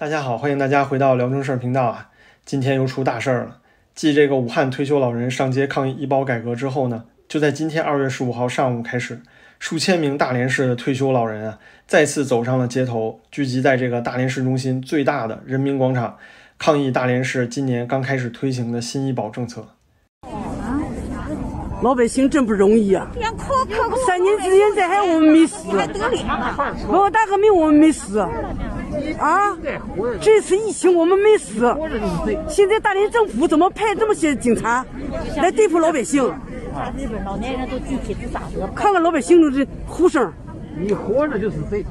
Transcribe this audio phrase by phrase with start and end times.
[0.00, 2.08] 大家好，欢迎大家回到辽中事儿频道啊！
[2.44, 3.56] 今天又出大事儿了。
[3.96, 9.20] 继这个武汉退休老人上街抗议医保改革之后呢，就在今天二月十五号上午开始，
[9.58, 11.58] 数千名大连市的退休老人啊，
[11.88, 16.16] 再次走上了街头，聚集在这个大连市中心最大的人民广场，
[16.60, 19.66] 抗议大连市今年刚开始推行的新医保政策。
[21.82, 23.10] 老百姓真不容易啊！
[24.06, 25.66] 三年之前这还我们没死，
[26.86, 28.20] 我打个名我们没死
[29.18, 29.56] 啊！
[30.20, 31.74] 这次疫情我们没死，
[32.48, 34.84] 现在大连政府怎么派这么些警察
[35.36, 36.32] 来对付老百姓？
[38.74, 40.32] 看看老百姓的呼声，
[40.76, 41.84] 你活着就是贼。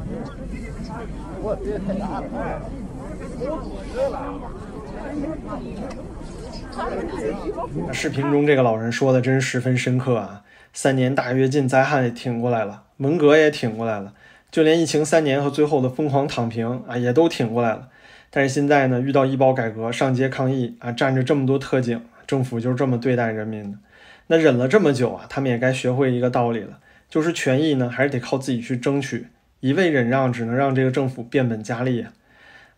[7.92, 10.44] 视频中这个老人说的真十分深刻啊！
[10.74, 14.14] 三年大跃进灾害也挺过来了，文革也挺过来了，
[14.58, 17.90] 就连疫情三年和最后的疯狂躺平啊，也都挺过来了。
[18.32, 23.78] 但是现在呢，遇到医保改革上街抗议啊，站着这么多特警，政府就是这么对待人民的。
[24.26, 29.28] 那忍了这么久啊，他们也该学会一个道理了，就是权益呢，还是得靠自己去争取，
[29.60, 32.08] 一味忍让只能让这个政府变本加厉。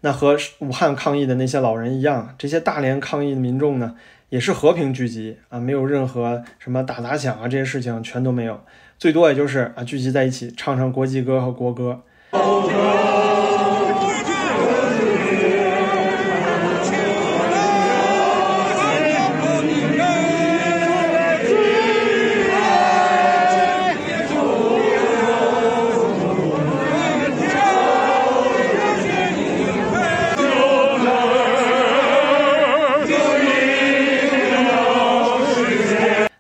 [0.02, 3.95] 那和武汉抗议的那些老人一样，这些大连抗议的民众呢，
[4.27, 8.61] 也是和平聚集啊，没有任何什么打砸抢啊这些事情全都没有，
[9.00, 12.02] 最多也就是啊聚集在一起唱唱国际歌和国歌。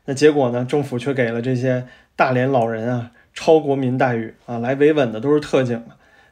[0.09, 0.65] 那结果呢？
[0.65, 5.83] 政府却给了这些大连老人啊超国民待遇啊，来维稳的都是特警。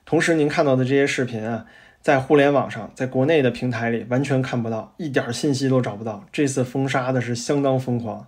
[0.03, 1.67] 同时，您看到的这些视频啊，
[2.01, 6.25] 在互联网上，在国内的平台里完全看不到，一点信息都找不到。
[6.31, 8.27] 这次封杀的是相当疯狂，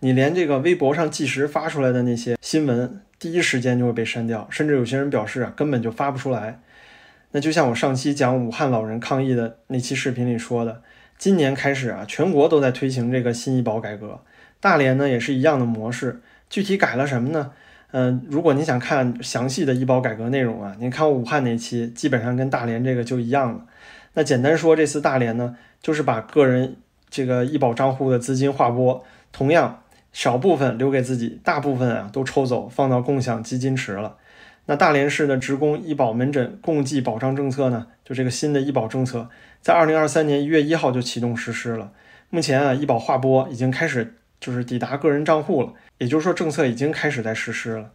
[0.00, 6.60] 你连这个微博上即时发出来的那些新闻，第一时间就会被删掉，甚至有些人表示啊，根本就发不出来。
[7.30, 10.82] 那就像我上期讲武汉老人抗议的那期视频里说的，
[11.16, 14.20] 今年开始啊，全国都在推行这个新医保改革。
[14.60, 17.52] 大连呢也是一样的模式，具体改了什么呢？
[17.92, 23.64] 嗯，如果您想看详细的医保改革内容啊，您看武汉那期，基本上跟大连这个就一样了。
[24.14, 26.76] 那简单说，这次大连呢，就是把个人
[27.08, 29.82] 这个医保账户的资金划拨，同样
[30.12, 34.18] 少部分留给自己，大部分啊都抽走放到共享基金池了。
[34.66, 39.28] 那大连市的职工医保门诊共计保障政策呢，就这个新的医保政策，
[39.60, 41.90] 在二零二三年一月一号就启动实施了。
[42.28, 44.14] 目前啊，医保划拨已经开始。
[44.40, 47.90] 就是抵达个人账户了，也就是说政策已经开始在实施了。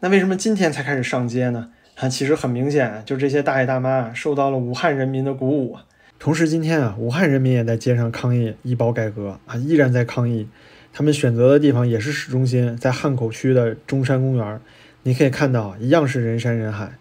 [0.00, 1.70] 那为什么今天才开始上街呢？
[1.96, 5.78] 啊，其实很明显，就这些大爷大妈受到了武汉人民的鼓舞。
[6.18, 10.48] 同时，今天啊，武汉人民也在街上抗议医保改革啊，依然在抗议。
[10.92, 14.60] 他们选择的地方也是市中心，在汉口区的中山公园。
[15.02, 16.92] 你可以看到，一样是人山人海。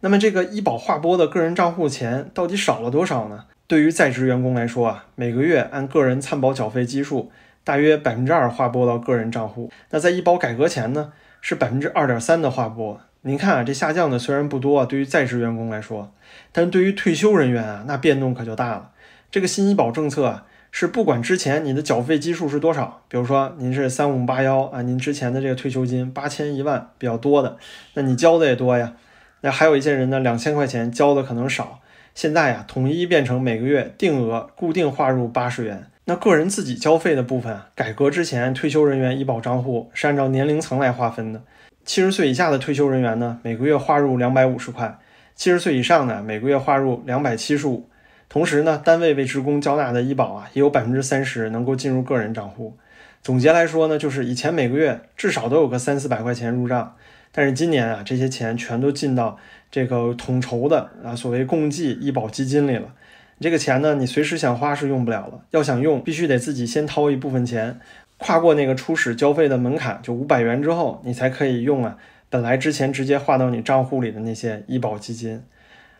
[0.00, 3.44] 那么这个医保划拨的个人账户钱到底少了多少呢？
[3.66, 7.32] 对于在职员工来说啊，每个月按个人参保缴费基数，
[7.64, 9.70] 大约百分之二划拨到个人账户。
[9.90, 13.00] 那在医保改革前呢，是百分之二点三的划拨。
[13.22, 16.12] 您看啊，这下降的虽然不多啊，对于在职员工来说，
[16.52, 18.90] 但对于退休人员啊，那变动可就大了。
[19.30, 20.44] 这个新医保政策啊，
[20.76, 27.56] 是不管之前你的缴费基数是多少，比如说您是三五八幺啊，您之前的这个退休金八千一万比较多的，
[27.94, 28.94] 那你交的也多呀。
[29.42, 31.80] 那还有一些人呢，两千块钱交的可能少，
[32.12, 35.86] 现在呀，统一变成每个月定额固定划入八十元。
[36.06, 41.40] 那个人自己交费的部分，改革之前退休人员医保账户是按照年龄层来划分的，
[41.84, 44.98] 七十岁以下的退休人员呢，每个月划入两百五十块；
[45.36, 47.88] 七十岁以上的每个月划入两百七十五。
[48.28, 52.76] 同时呢，单位为职工交纳的医保啊，也有百分之三十能够进入个人账户。
[53.22, 56.96] 总结来说呢，就是以前每个月至少都有个三四百块钱入账。
[57.36, 59.38] 但是今年啊，这些钱全都进到
[59.70, 62.94] 这个统筹的啊所谓共济医保基金里了。
[63.40, 67.80] 这个钱呢，你随时想花是用不了了，要想用，必须得自己先掏一部分钱，
[68.18, 71.98] 跨过那个初始交费的门槛，就五百元之后，你才可以用啊。
[72.30, 75.42] 本来之前直接划到你账户里的那些医保基金，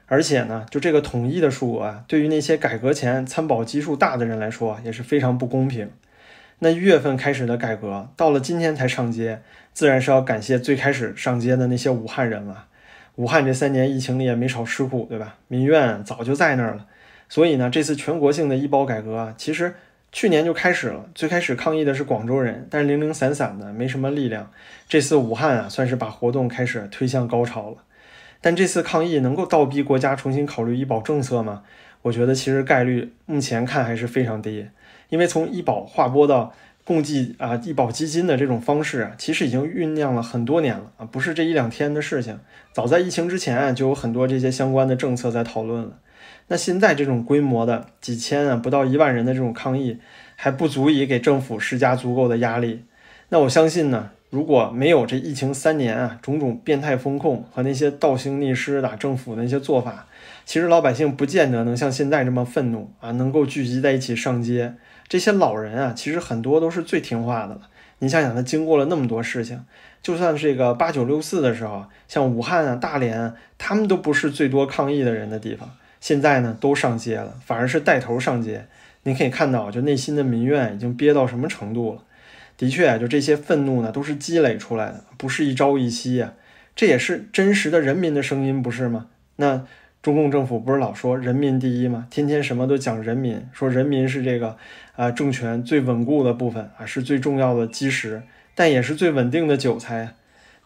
[0.06, 5.90] 而且呢，就这个统一的数额啊，对于那些改革前参保基数大的人来说也是非常不公平。
[6.60, 9.42] 那一月份开始的改革，到了今天才上街，
[9.72, 12.66] 自然是要感谢最开始上街的那些武汉人了。
[13.16, 15.36] 武汉这三年疫情里也没少吃苦，对吧？
[15.48, 16.86] 民怨早就在那儿了。
[17.28, 19.74] 所以呢，这次全国性的医保改革啊，其实
[20.12, 21.06] 去年就开始了。
[21.14, 24.50] 最开始抗议的是广州人，但是零零散散的，没什么力量。
[24.88, 27.76] 这次武汉啊，算是把活动开始推向高潮了。
[28.44, 31.62] 但这次抗议能够倒逼国家重新考虑医保政策吗？
[32.02, 34.66] 我觉得其实概率目前看还是非常低，
[35.08, 36.52] 因为从医保划拨到
[36.84, 42.38] 共济啊医保基金的这种方式啊，其实已经酝酿了很多年了啊，不是这一两天的事情。
[42.74, 45.96] 早在疫情之前啊就有很多这些相关的政策在讨论了。
[46.48, 49.96] 那现在这种规模的几千啊不到一万人的这种抗议，
[50.36, 52.84] 还不足以给政府施加足够的压力。
[53.30, 60.08] 那我相信呢，如果没有这疫情三年啊种种变态风控和那些倒行逆施打政府的那些做法，
[60.44, 64.74] 其实老百姓不见得能像现在这么愤怒啊，能够聚集在一起上街。
[65.06, 67.60] 这些老人啊，其实很多都是最听话的了。
[68.00, 69.64] 你想想，他经过了那么多事情，
[70.02, 75.70] 就算这个八九六四的时候，像武汉啊、大连，他们都不是最多抗议的人的地方。
[76.00, 78.66] 现在呢，都上街了，反而是带头上街。
[79.04, 82.02] 你可以看到，就内心的民怨已经憋到什么程度了。
[82.56, 86.34] 的确啊，就这些愤怒呢，都是积累出来的，不是一朝一夕啊。
[86.76, 89.06] 这也是真实的人民的声音，不是吗？
[89.36, 89.66] 那。
[90.04, 92.06] 中共政府不是老说人民第一吗？
[92.10, 94.58] 天天什么都讲人民，说人民是这个
[94.96, 98.22] 啊政权最稳固的部分啊，是最重要的基石，
[98.54, 100.12] 但也是最稳定的韭菜。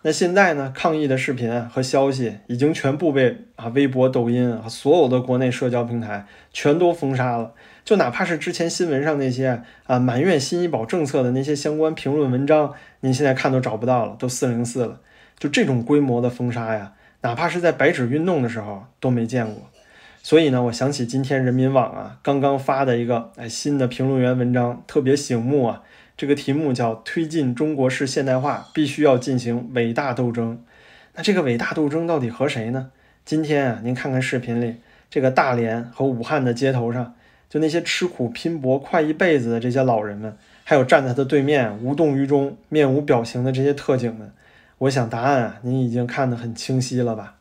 [0.03, 7.53] 那现在呢，抗议的视频和消息已经全部被啊微博、抖音啊所有的国内社交平台全都封杀了。
[7.85, 15.01] 就哪怕是之前新闻上那些啊埋怨新医保政策的那些相关评论文章，您现在看都找不到了，都四零四了。
[15.39, 16.93] 就这种规模的封杀呀！
[17.23, 19.69] 哪怕是在白纸运动的时候都没见过，
[20.23, 25.83] 所以呢，我想起今天人民网啊刚刚发的一个哎新的评论员文章，特别醒目啊。
[26.19, 30.61] 这个题目叫“推进中国式现代化必须要进行伟大斗争”。
[31.15, 32.91] 那这个伟大斗争到底和谁呢？
[33.25, 34.79] 今天啊，您看看视频里
[35.09, 37.15] 这个大连和武汉的街头上，
[37.49, 44.33] 就那些吃苦拼搏快一辈子的这些老人们，还有站在他对面无动于衷、面无表情的这些特警们。
[44.79, 47.37] 我想答案啊，您已经看得很清晰了吧？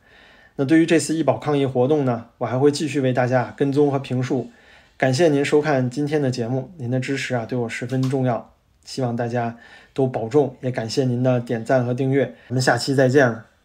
[0.58, 4.52] 那对于这次医保抗议活动呢，我还会继续为大家跟踪和评述。
[4.98, 8.54] 感谢您收看今天的节目，您的支持啊对我十分重要。
[8.88, 9.56] 希望大家
[9.94, 12.34] 都保重，也感谢您的点赞和订阅。
[12.48, 13.48] 我们下期再见了。